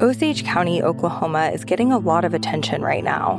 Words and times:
Osage 0.00 0.44
County, 0.44 0.82
Oklahoma 0.82 1.50
is 1.52 1.62
getting 1.62 1.92
a 1.92 1.98
lot 1.98 2.24
of 2.24 2.32
attention 2.32 2.80
right 2.80 3.04
now. 3.04 3.38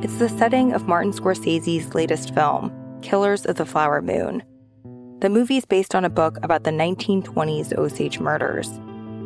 It's 0.00 0.18
the 0.18 0.28
setting 0.28 0.72
of 0.72 0.86
Martin 0.86 1.10
Scorsese's 1.10 1.92
latest 1.92 2.32
film, 2.32 2.72
Killers 3.02 3.44
of 3.44 3.56
the 3.56 3.66
Flower 3.66 4.00
Moon. 4.00 4.44
The 5.18 5.28
movie 5.28 5.56
is 5.56 5.64
based 5.64 5.96
on 5.96 6.04
a 6.04 6.10
book 6.10 6.38
about 6.44 6.62
the 6.62 6.70
1920s 6.70 7.76
Osage 7.76 8.20
murders, 8.20 8.68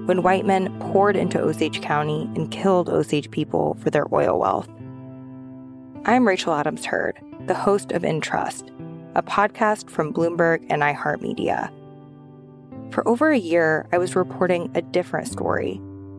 when 0.07 0.23
white 0.23 0.47
men 0.47 0.75
poured 0.81 1.15
into 1.15 1.39
Osage 1.39 1.83
County 1.83 2.23
and 2.37 2.51
killed 2.51 2.89
Osage 2.89 3.31
people 3.31 3.75
for 3.75 3.91
their 3.91 4.07
oil 4.11 4.39
wealth. 4.39 4.71
I'm 6.07 6.27
Rachel 6.27 6.55
Adams 6.55 6.87
Heard, 6.87 7.21
the 7.49 7.55
host 7.55 7.93
of 7.93 8.03
In 8.03 8.23
Trust, 8.23 8.73
a 9.15 9.23
podcast 9.23 9.91
from 9.91 10.15
Bloomberg 10.15 10.65
and 10.71 10.81
iHeartMedia. 10.81 11.71
For 12.95 13.07
over 13.07 13.31
a 13.31 13.39
year, 13.39 13.87
I 13.93 13.99
was 13.99 14.17
reporting 14.17 14.71
a 14.75 14.81
different 14.81 15.29
story 15.29 15.79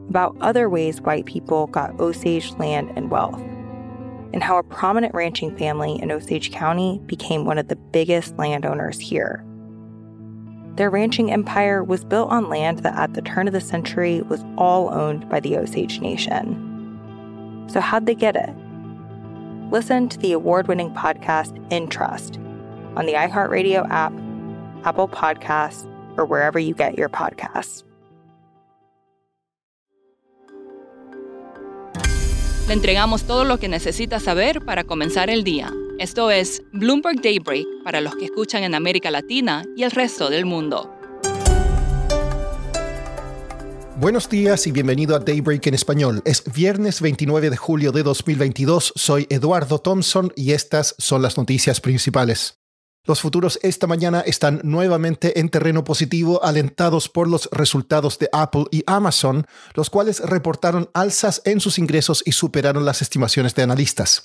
about 0.10 0.36
other 0.42 0.70
ways 0.70 1.02
white 1.02 1.26
people 1.26 1.68
got 1.68 2.00
Osage 2.00 2.54
land 2.54 2.92
and 2.96 3.10
wealth, 3.10 3.40
and 4.34 4.44
how 4.44 4.58
a 4.58 4.64
prominent 4.64 5.14
ranching 5.14 5.56
family 5.58 6.02
in 6.02 6.12
Osage 6.12 6.52
County 6.52 7.00
became 7.06 7.46
one 7.46 7.58
of 7.58 7.68
the 7.68 7.76
biggest 7.76 8.38
landowners 8.38 9.00
here. 9.00 9.44
Their 10.76 10.90
ranching 10.90 11.32
empire 11.32 11.84
was 11.84 12.04
built 12.04 12.32
on 12.32 12.50
land 12.50 12.80
that 12.80 12.98
at 12.98 13.14
the 13.14 13.22
turn 13.22 13.48
of 13.48 13.54
the 13.54 13.62
century 13.62 14.22
was 14.24 14.44
all 14.58 14.92
owned 14.92 15.30
by 15.30 15.40
the 15.40 15.58
Osage 15.58 16.00
Nation. 16.00 16.70
So, 17.68 17.80
how'd 17.80 18.08
they 18.08 18.16
get 18.16 18.36
it? 18.36 18.50
Listen 19.72 20.10
to 20.10 20.18
the 20.18 20.34
award 20.34 20.68
winning 20.68 20.94
podcast 20.94 21.56
In 21.72 21.88
Trust 21.88 22.38
on 22.96 23.06
the 23.06 23.14
iHeartRadio 23.14 23.88
app, 23.90 24.14
Apple 24.86 25.08
Podcasts, 25.08 25.90
or 26.18 26.26
wherever 26.26 26.60
you 26.60 26.74
get 26.74 26.98
your 26.98 27.10
podcasts. 27.10 27.84
Le 32.68 32.74
entregamos 32.74 33.24
todo 33.24 33.44
lo 33.44 33.60
que 33.60 33.68
necesita 33.68 34.22
saber 34.22 34.62
para 34.62 34.86
comenzar 34.86 35.30
el 35.30 35.44
día. 35.44 35.74
Esto 36.00 36.32
es 36.32 36.64
Bloomberg 36.72 37.22
Daybreak 37.22 37.68
para 37.84 38.00
los 38.00 38.16
que 38.16 38.26
escuchan 38.26 38.64
en 38.64 38.74
América 38.74 39.12
Latina 39.12 39.66
y 39.76 39.84
el 39.84 39.92
resto 39.92 40.30
del 40.30 40.46
mundo. 40.46 40.90
Buenos 43.98 44.30
días 44.30 44.66
y 44.66 44.72
bienvenido 44.72 45.14
a 45.14 45.20
Daybreak 45.20 45.68
en 45.68 45.74
español. 45.74 46.22
Es 46.24 46.42
viernes 46.54 47.02
29 47.02 47.50
de 47.50 47.58
julio 47.58 47.92
de 47.92 48.04
2022. 48.04 48.94
Soy 48.96 49.28
Eduardo 49.30 49.80
Thompson 49.80 50.32
y 50.38 50.54
estas 50.54 50.96
son 50.98 51.22
las 51.22 51.38
noticias 51.38 51.82
principales. 51.82 52.63
Los 53.06 53.20
futuros 53.20 53.60
esta 53.64 53.86
mañana 53.86 54.22
están 54.22 54.62
nuevamente 54.64 55.38
en 55.42 55.50
terreno 55.50 55.84
positivo, 55.84 56.42
alentados 56.42 57.10
por 57.10 57.28
los 57.28 57.50
resultados 57.52 58.18
de 58.18 58.30
Apple 58.32 58.64
y 58.72 58.86
Amazon, 58.88 59.46
los 59.74 59.90
cuales 59.90 60.22
reportaron 60.22 60.90
alzas 60.94 61.42
en 61.44 61.60
sus 61.60 61.80
ingresos 61.80 62.24
y 62.26 62.32
superaron 62.32 62.86
las 62.86 63.02
estimaciones 63.02 63.56
de 63.56 63.64
analistas. 63.64 64.22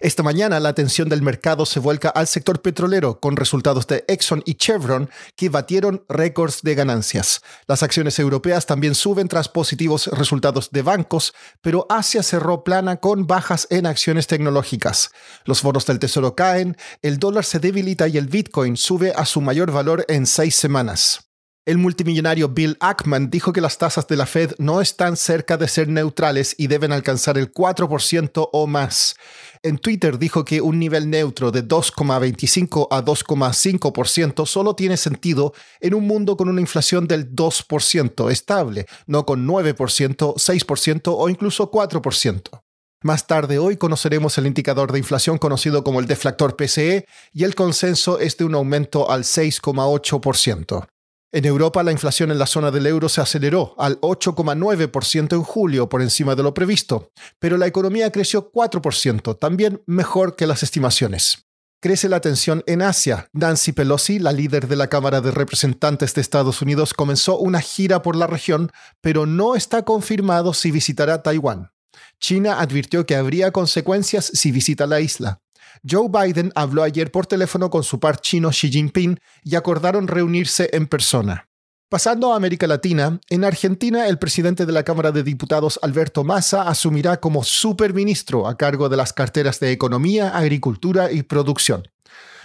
Esta 0.00 0.22
mañana 0.22 0.60
la 0.60 0.70
atención 0.70 1.10
del 1.10 1.20
mercado 1.20 1.66
se 1.66 1.78
vuelca 1.78 2.08
al 2.08 2.26
sector 2.26 2.62
petrolero, 2.62 3.20
con 3.20 3.36
resultados 3.36 3.86
de 3.86 4.02
Exxon 4.08 4.42
y 4.46 4.54
Chevron 4.54 5.10
que 5.36 5.50
batieron 5.50 6.02
récords 6.08 6.62
de 6.62 6.74
ganancias. 6.74 7.42
Las 7.66 7.82
acciones 7.82 8.18
europeas 8.18 8.64
también 8.64 8.94
suben 8.94 9.28
tras 9.28 9.50
positivos 9.50 10.06
resultados 10.06 10.70
de 10.70 10.80
bancos, 10.80 11.34
pero 11.60 11.84
Asia 11.90 12.22
cerró 12.22 12.64
plana 12.64 12.96
con 12.96 13.26
bajas 13.26 13.66
en 13.68 13.84
acciones 13.84 14.26
tecnológicas. 14.26 15.10
Los 15.44 15.62
bonos 15.62 15.84
del 15.84 15.98
tesoro 15.98 16.34
caen, 16.34 16.78
el 17.02 17.18
dólar 17.18 17.44
se 17.44 17.58
debilita 17.58 18.08
y 18.08 18.21
el 18.21 18.21
Bitcoin 18.26 18.76
sube 18.76 19.12
a 19.14 19.24
su 19.24 19.40
mayor 19.40 19.70
valor 19.70 20.04
en 20.08 20.26
seis 20.26 20.56
semanas. 20.56 21.32
El 21.64 21.78
multimillonario 21.78 22.48
Bill 22.48 22.76
Ackman 22.80 23.30
dijo 23.30 23.52
que 23.52 23.60
las 23.60 23.78
tasas 23.78 24.08
de 24.08 24.16
la 24.16 24.26
Fed 24.26 24.54
no 24.58 24.80
están 24.80 25.16
cerca 25.16 25.56
de 25.56 25.68
ser 25.68 25.86
neutrales 25.86 26.56
y 26.58 26.66
deben 26.66 26.90
alcanzar 26.90 27.38
el 27.38 27.54
4% 27.54 28.48
o 28.52 28.66
más. 28.66 29.14
En 29.62 29.78
Twitter 29.78 30.18
dijo 30.18 30.44
que 30.44 30.60
un 30.60 30.80
nivel 30.80 31.08
neutro 31.08 31.52
de 31.52 31.62
2,25 31.64 32.88
a 32.90 33.04
2,5% 33.04 34.44
solo 34.44 34.74
tiene 34.74 34.96
sentido 34.96 35.54
en 35.80 35.94
un 35.94 36.04
mundo 36.08 36.36
con 36.36 36.48
una 36.48 36.60
inflación 36.60 37.06
del 37.06 37.32
2% 37.32 38.32
estable, 38.32 38.86
no 39.06 39.24
con 39.24 39.46
9%, 39.46 40.34
6% 40.34 41.14
o 41.16 41.28
incluso 41.28 41.70
4%. 41.70 42.62
Más 43.02 43.26
tarde 43.26 43.58
hoy 43.58 43.76
conoceremos 43.76 44.38
el 44.38 44.46
indicador 44.46 44.92
de 44.92 44.98
inflación 45.00 45.36
conocido 45.36 45.82
como 45.82 45.98
el 45.98 46.06
deflactor 46.06 46.54
PCE 46.54 47.06
y 47.32 47.42
el 47.42 47.56
consenso 47.56 48.20
es 48.20 48.36
de 48.36 48.44
un 48.44 48.54
aumento 48.54 49.10
al 49.10 49.24
6,8%. 49.24 50.86
En 51.32 51.44
Europa 51.44 51.82
la 51.82 51.90
inflación 51.90 52.30
en 52.30 52.38
la 52.38 52.46
zona 52.46 52.70
del 52.70 52.86
euro 52.86 53.08
se 53.08 53.20
aceleró 53.20 53.74
al 53.78 54.00
8,9% 54.02 55.34
en 55.34 55.42
julio 55.42 55.88
por 55.88 56.00
encima 56.00 56.36
de 56.36 56.44
lo 56.44 56.54
previsto, 56.54 57.10
pero 57.40 57.56
la 57.56 57.66
economía 57.66 58.12
creció 58.12 58.52
4%, 58.52 59.36
también 59.38 59.82
mejor 59.86 60.36
que 60.36 60.46
las 60.46 60.62
estimaciones. 60.62 61.46
Crece 61.80 62.08
la 62.08 62.20
tensión 62.20 62.62
en 62.66 62.82
Asia. 62.82 63.28
Nancy 63.32 63.72
Pelosi, 63.72 64.20
la 64.20 64.30
líder 64.30 64.68
de 64.68 64.76
la 64.76 64.86
Cámara 64.86 65.20
de 65.20 65.32
Representantes 65.32 66.14
de 66.14 66.20
Estados 66.20 66.62
Unidos, 66.62 66.94
comenzó 66.94 67.38
una 67.38 67.60
gira 67.60 68.02
por 68.02 68.14
la 68.14 68.28
región, 68.28 68.70
pero 69.00 69.26
no 69.26 69.56
está 69.56 69.82
confirmado 69.82 70.54
si 70.54 70.70
visitará 70.70 71.24
Taiwán. 71.24 71.72
China 72.20 72.60
advirtió 72.60 73.06
que 73.06 73.16
habría 73.16 73.50
consecuencias 73.50 74.30
si 74.34 74.50
visita 74.50 74.86
la 74.86 75.00
isla. 75.00 75.40
Joe 75.88 76.08
Biden 76.08 76.52
habló 76.54 76.82
ayer 76.82 77.10
por 77.10 77.26
teléfono 77.26 77.70
con 77.70 77.82
su 77.82 77.98
par 77.98 78.20
chino 78.20 78.50
Xi 78.50 78.70
Jinping 78.70 79.18
y 79.42 79.56
acordaron 79.56 80.06
reunirse 80.06 80.70
en 80.72 80.86
persona. 80.86 81.48
Pasando 81.92 82.32
a 82.32 82.36
América 82.36 82.66
Latina, 82.66 83.20
en 83.28 83.44
Argentina 83.44 84.08
el 84.08 84.18
presidente 84.18 84.64
de 84.64 84.72
la 84.72 84.82
Cámara 84.82 85.12
de 85.12 85.22
Diputados 85.22 85.78
Alberto 85.82 86.24
Massa 86.24 86.62
asumirá 86.62 87.20
como 87.20 87.44
superministro 87.44 88.48
a 88.48 88.56
cargo 88.56 88.88
de 88.88 88.96
las 88.96 89.12
carteras 89.12 89.60
de 89.60 89.72
Economía, 89.72 90.30
Agricultura 90.30 91.12
y 91.12 91.22
Producción. 91.22 91.91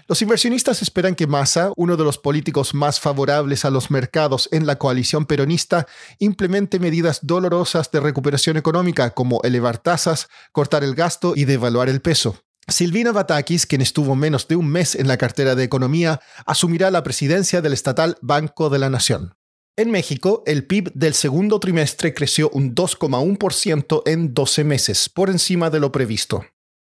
Los 0.09 0.22
inversionistas 0.22 0.81
esperan 0.81 1.16
que 1.16 1.28
Massa, 1.28 1.73
uno 1.75 1.97
de 1.97 2.06
los 2.06 2.18
políticos 2.18 2.73
más 2.73 2.97
favorables 3.01 3.66
a 3.66 3.69
los 3.69 3.91
mercados 3.91 4.47
en 4.53 4.66
la 4.66 4.78
coalición 4.78 5.25
peronista, 5.25 5.85
implemente 6.18 6.79
medidas 6.79 7.19
dolorosas 7.23 7.91
de 7.91 8.00
recuperación 8.00 8.56
económica 8.56 9.09
como 9.09 9.41
elevar 9.44 9.79
tasas, 9.79 10.29
cortar 10.53 10.85
el 10.85 10.95
gasto 10.95 11.34
y 11.35 11.44
devaluar 11.44 11.90
el 11.90 12.00
peso. 12.00 12.38
Silvina 12.69 13.12
Batakis, 13.12 13.66
quien 13.66 13.81
estuvo 13.81 14.16
menos 14.16 14.47
de 14.47 14.56
un 14.56 14.69
mes 14.69 14.95
en 14.95 15.09
la 15.09 15.18
cartera 15.18 15.56
de 15.56 15.66
Economía, 15.66 16.22
asumirá 16.45 16.89
la 16.89 17.03
presidencia 17.03 17.62
del 17.62 17.74
estatal 17.74 18.18
Banco 18.22 18.69
de 18.69 18.79
la 18.79 18.89
Nación. 18.89 19.35
En 19.75 19.91
México, 19.91 20.41
el 20.45 20.66
PIB 20.66 20.94
del 20.94 21.16
segundo 21.16 21.59
trimestre 21.59 22.13
creció 22.13 22.50
un 22.51 22.74
2,1% 22.74 24.03
en 24.06 24.34
12 24.34 24.63
meses, 24.63 25.09
por 25.09 25.29
encima 25.29 25.69
de 25.69 25.81
lo 25.81 25.91
previsto. 25.91 26.45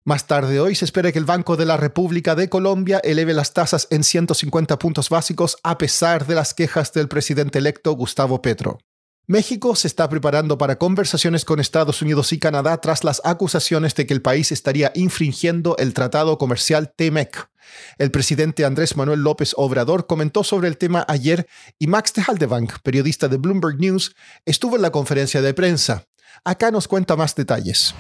Más 0.07 0.29
tarde 0.29 0.61
hoy 0.61 0.77
se 0.77 0.85
espera 0.85 1.11
que 1.11 1.19
el 1.19 1.25
Banco 1.25 1.57
de 1.57 1.67
la 1.67 1.77
República 1.77 2.37
de 2.37 2.49
Colombia 2.49 3.01
eleve 3.03 3.35
las 3.35 3.53
tasas 3.55 3.89
en 3.91 4.05
150 4.05 4.79
puntos 4.79 5.09
básicos 5.09 5.57
a 5.65 5.79
pesar 5.79 6.29
de 6.29 6.37
las 6.37 6.55
quejas 6.55 6.93
del 6.93 7.09
presidente 7.09 7.59
electo 7.59 7.91
Gustavo 7.91 8.41
Petro. 8.41 8.79
México 9.27 9.75
se 9.75 9.89
está 9.89 10.09
preparando 10.09 10.59
para 10.59 10.79
conversaciones 10.79 11.45
con 11.45 11.59
Estados 11.59 12.03
Unidos 12.03 12.33
y 12.33 12.39
Canadá 12.39 12.81
tras 12.81 13.03
las 13.03 13.21
acusaciones 13.25 13.97
de 13.97 14.07
que 14.07 14.15
el 14.15 14.23
país 14.23 14.53
estaría 14.53 14.93
infringiendo 14.95 15.77
el 15.77 15.93
tratado 15.93 16.39
comercial 16.39 16.93
TEMEC. 16.97 17.51
El 17.99 18.13
presidente 18.13 18.65
Andrés 18.65 18.97
Manuel 18.97 19.25
López 19.25 19.55
Obrador 19.57 20.07
comentó 20.07 20.45
sobre 20.45 20.69
el 20.69 20.79
tema 20.79 21.05
ayer 21.09 21.49
y 21.81 21.89
Max 21.89 22.13
de 22.13 22.23
Haldebank, 22.23 22.79
periodista 22.85 23.27
de 23.27 23.39
Bloomberg 23.39 23.81
News, 23.81 24.15
estuvo 24.45 24.77
en 24.77 24.83
la 24.83 24.93
conferencia 24.93 25.43
de 25.43 25.53
prensa. 25.53 26.05
Acá 26.45 26.71
nos 26.71 26.87
cuenta 26.87 27.17
más 27.17 27.35
detalles 27.35 27.93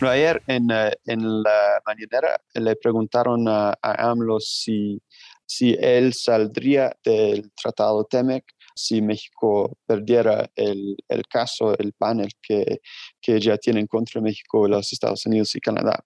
ayer 0.00 0.42
en, 0.46 0.70
eh, 0.70 0.92
en, 1.06 1.42
la 1.42 1.80
mañanera 1.86 2.40
le 2.54 2.76
preguntaron 2.76 3.46
a, 3.48 3.74
AMLO 3.82 4.40
si, 4.40 5.00
si 5.46 5.76
él 5.80 6.12
saldría 6.14 6.96
del 7.04 7.50
tratado 7.52 8.04
TEMEC 8.04 8.44
si 8.74 9.00
México 9.00 9.78
perdiera 9.86 10.50
el, 10.56 10.96
el 11.08 11.22
caso, 11.28 11.78
el 11.78 11.92
panel 11.92 12.30
que, 12.42 12.80
que 13.20 13.40
ya 13.40 13.56
tienen 13.56 13.86
contra 13.86 14.20
México 14.20 14.66
los 14.68 14.92
Estados 14.92 15.24
Unidos 15.26 15.54
y 15.54 15.60
Canadá. 15.60 16.04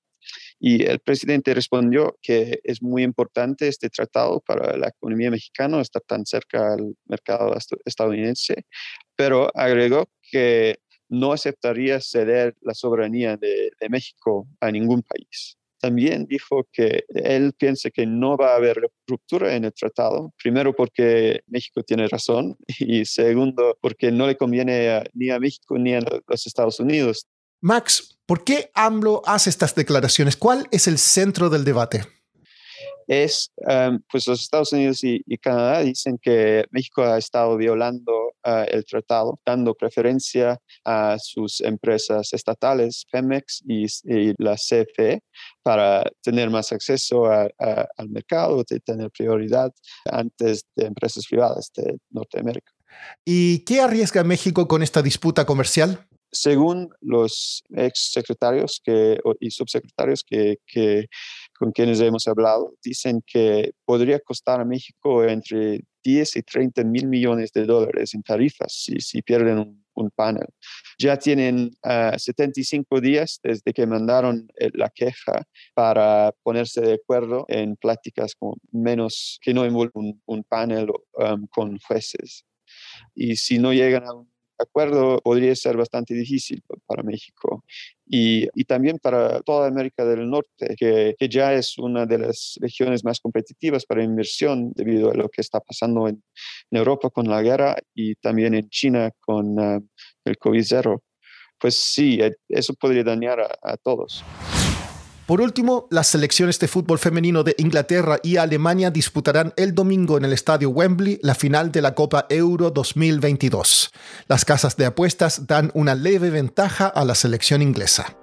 Y 0.61 0.85
el 0.85 0.99
presidente 0.99 1.55
respondió 1.55 2.19
que 2.20 2.61
es 2.64 2.82
muy 2.82 3.02
importante 3.02 3.69
este 3.69 3.88
tratado 3.88 4.40
para 4.40 4.76
la 4.76 4.88
economía 4.88 5.31
mexicana, 5.31 5.81
estar 5.81 6.02
tan 6.02 6.26
cerca 6.26 6.75
al 6.75 6.94
mercado 7.06 7.55
estadounidense, 7.85 8.67
pero 9.17 9.50
agregó 9.55 10.11
que 10.31 10.81
no 11.08 11.32
aceptaría 11.32 12.00
ceder 12.00 12.56
la 12.60 12.75
soberanía 12.75 13.37
de, 13.37 13.70
México 13.90 14.46
a 14.60 14.70
ningún 14.70 15.02
país. 15.02 15.56
También 15.81 16.26
dijo 16.26 16.66
que 16.72 17.05
él 17.08 17.52
piensa 17.56 17.90
que 17.90 18.05
no 18.05 18.37
va 18.37 18.52
a 18.52 18.56
haber 18.56 18.90
ruptura 19.06 19.55
en 19.55 19.64
el 19.64 19.72
tratado, 19.72 20.34
primero 20.43 20.75
porque 20.75 21.40
México 21.46 21.82
tiene 21.82 22.08
razón 22.08 22.56
y 22.81 23.05
segundo 23.05 23.78
porque 23.81 24.10
no 24.10 24.26
le 24.26 24.37
conviene 24.37 25.05
ni 25.14 25.31
a 25.31 25.38
México 25.38 25.78
ni 25.78 25.94
a 25.94 26.00
los 26.00 26.46
Estados 26.46 26.81
Unidos. 26.81 27.26
Max, 27.61 28.19
¿por 28.26 28.44
qué 28.44 28.70
AMLO 28.75 29.22
hace 29.25 29.50
estas 29.50 29.75
declaraciones? 29.75 30.37
¿Cuál 30.37 30.69
es 30.70 30.87
el 30.87 30.99
centro 30.99 31.49
del 31.50 31.64
debate? 31.64 32.02
Es, 33.08 33.50
um, 33.56 34.00
pues 34.12 34.26
los 34.26 34.43
Estados 34.43 34.72
Unidos 34.72 35.02
y, 35.02 35.22
Canadá 35.38 35.81
dicen 35.81 36.19
que 36.20 36.66
México 36.70 37.02
ha 37.02 37.16
estado 37.16 37.56
violando 37.56 38.12
el 38.65 38.85
tratado, 38.85 39.41
dando 39.45 39.75
preferencia 39.75 40.59
a 40.85 41.17
sus 41.19 41.61
empresas 41.61 42.33
estatales, 42.33 43.05
Pemex 43.11 43.62
y, 43.67 43.87
la 44.43 44.56
CFE, 44.56 45.23
para 45.62 46.05
tener 46.23 46.50
más 46.50 46.73
acceso 46.73 47.27
al 47.27 48.09
mercado, 48.09 48.65
de 48.69 48.81
tener 48.81 49.11
prioridad 49.11 49.73
antes 50.05 50.65
de 50.77 50.87
empresas 50.87 51.27
privadas 51.27 51.71
de 51.77 51.99
Norteamérica. 52.11 52.73
¿Y 53.25 53.61
qué 53.61 53.81
arriesga 53.81 54.25
México 54.25 54.67
con 54.67 54.83
esta 54.83 55.03
disputa 55.03 55.45
comercial? 55.45 56.06
Según 56.31 56.91
los 57.00 57.62
ex 57.71 58.11
secretarios 58.12 58.81
que, 58.85 59.19
y 59.41 59.50
subsecretarios 59.50 60.25
que, 60.25 60.56
que, 60.67 61.06
con 61.59 61.73
quienes 61.73 62.00
hemos 62.00 62.29
hablado, 62.29 62.75
dicen 62.83 63.23
que 63.27 63.73
podría 63.85 64.21
costar 64.21 64.61
a 64.61 64.65
México 64.65 65.25
entre 65.25 65.81
10 66.08 66.37
y 66.37 66.43
30 66.43 66.84
mil 66.84 67.06
millones 67.06 67.52
de 67.52 67.66
dólares 67.66 68.14
en 68.14 68.22
tarifas 68.22 68.72
si, 68.72 68.99
si 69.00 69.20
pierden 69.20 69.58
un, 69.58 70.10
panel. 70.14 70.46
Ya 70.96 71.16
tienen 71.16 71.72
75 71.82 72.87
ah, 72.88 73.00
días 73.00 73.40
desde 73.43 73.72
que 73.72 73.84
mandaron 73.84 74.49
eh, 74.56 74.70
la 74.75 74.90
queja 74.90 75.43
para 75.75 76.32
ponerse 76.44 76.81
de 76.81 76.94
acuerdo 76.94 77.44
en 77.49 77.75
pláticas 77.75 78.32
con 78.37 78.55
menos 78.70 79.40
que 79.43 79.52
no 79.52 79.66
involucren 79.66 80.22
un, 80.25 80.44
panel 80.44 80.87
um, 81.14 81.49
con 81.49 81.78
jueces. 81.81 82.44
Y 83.12 83.34
si 83.34 83.58
no 83.58 83.72
llegan 83.72 84.04
a 84.04 84.12
un 84.12 84.31
acuerdo 84.56 85.19
podría 85.19 85.54
ser 85.56 85.76
bastante 85.76 86.14
difícil 86.14 86.62
para 86.88 87.02
México 87.02 87.64
y, 88.06 88.49
también 88.64 88.99
para 88.99 89.40
toda 89.43 89.69
América 89.69 90.05
del 90.05 90.29
Norte, 90.29 90.75
que, 90.76 91.14
ya 91.29 91.52
es 91.52 91.79
una 91.79 92.06
de 92.06 92.19
las 92.19 92.58
regiones 92.61 93.05
más 93.05 93.20
competitivas 93.20 93.85
para 93.85 94.02
inversión 94.02 94.73
debido 94.75 95.11
a 95.11 95.14
lo 95.14 95.29
que 95.29 95.43
está 95.43 95.61
pasando 95.61 96.08
en, 96.08 96.23
Europa 96.70 97.11
con 97.11 97.29
la 97.29 97.43
guerra 97.43 97.76
y 97.94 98.14
también 98.17 98.55
en 98.55 98.69
China 98.69 99.11
con 99.20 99.58
uh, 99.58 99.87
el 100.25 100.38
COVID-0. 100.38 101.00
Pues 101.58 101.81
sí, 101.81 102.19
eh, 102.20 102.35
eso 102.49 102.75
podría 102.75 103.05
dañar 103.05 103.40
a 103.62 103.76
todos. 103.76 104.25
Por 105.28 105.42
último, 105.42 105.88
las 105.90 106.06
selecciones 106.06 106.58
de 106.58 106.69
fútbol 106.69 106.98
femenino 106.98 107.44
de 107.44 107.54
Inglaterra 107.58 108.19
y 108.22 108.38
Alemania 108.38 108.90
disputarán 108.90 109.52
el 109.58 109.75
domingo 109.75 110.16
en 110.16 110.25
el 110.25 110.32
estadio 110.32 110.70
Wembley 110.70 111.20
la 111.22 111.34
final 111.34 111.70
de 111.70 111.82
la 111.82 111.94
Copa 111.94 112.25
Euro 112.30 112.70
2022. 112.70 113.92
Las 114.26 114.46
casas 114.46 114.78
de 114.78 114.86
apuestas 114.86 115.46
dan 115.46 115.70
una 115.75 115.94
leve 115.94 116.30
ventaja 116.30 116.86
a 116.86 117.04
la 117.04 117.14
selección 117.14 117.60
inglesa. 117.60 118.16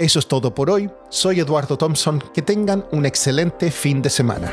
Eso 0.00 0.18
es 0.18 0.26
todo 0.26 0.52
por 0.52 0.68
hoy. 0.68 0.90
Soy 1.10 1.38
Eduardo 1.38 1.78
Thompson. 1.78 2.24
Que 2.34 2.42
tengan 2.42 2.84
un 2.90 3.06
excelente 3.06 3.70
fin 3.70 4.02
de 4.02 4.10
semana. 4.10 4.52